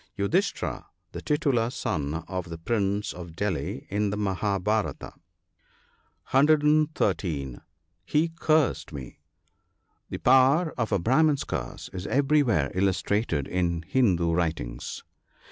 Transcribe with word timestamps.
—Yudhisthira, 0.17 0.85
titular 1.23 1.69
son 1.69 2.23
of 2.27 2.49
the 2.49 2.57
Prince 2.57 3.13
of 3.13 3.35
Delhi, 3.35 3.85
in 3.87 4.09
the 4.09 4.17
Mahabharata. 4.17 5.13
(113.) 6.31 7.61
He 8.03 8.29
cursed 8.29 8.91
me.— 8.91 9.19
The 10.09 10.17
power 10.17 10.73
of 10.75 10.91
a 10.91 10.97
Brahman's 10.97 11.43
curse 11.43 11.87
is 11.93 12.07
everywhere 12.07 12.71
illustrated 12.73 13.47
in 13.47 13.83
Hindoo 13.83 14.33
writings. 14.33 15.03